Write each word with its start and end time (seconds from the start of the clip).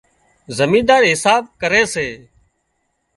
زمينۮار 0.57 1.03
حساب 1.11 1.43
ڪري 1.61 1.83
سي 1.93 2.07